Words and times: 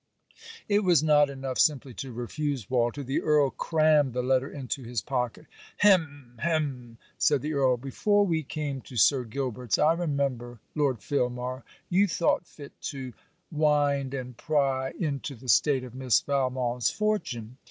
It 0.67 0.79
was 0.83 1.03
not 1.03 1.29
enough 1.29 1.59
simply 1.59 1.93
to 1.93 2.11
refuse, 2.11 2.71
Walter. 2.71 3.03
The 3.03 3.21
Earl 3.21 3.51
crammed 3.51 4.13
the 4.13 4.23
letter 4.23 4.49
into 4.49 4.81
his 4.83 4.99
pocket. 5.03 5.45
'Hem! 5.77 6.37
hem!' 6.39 6.97
said 7.19 7.43
the 7.43 7.53
Earl. 7.53 7.77
'Before 7.77 8.25
we 8.25 8.41
came 8.41 8.81
to 8.81 8.97
Sir 8.97 9.23
Gilbert's 9.23 9.77
I 9.77 9.93
remember, 9.93 10.59
Lord 10.73 11.01
Filmar, 11.03 11.61
you 11.87 12.07
thought 12.07 12.47
fit 12.47 12.71
to 12.89 13.13
wind, 13.51 14.15
and 14.15 14.35
pry 14.35 14.89
into 14.99 15.35
the 15.35 15.47
state 15.47 15.83
of 15.83 15.93
Miss 15.93 16.19
Valmont's 16.21 16.89
fortune. 16.89 17.57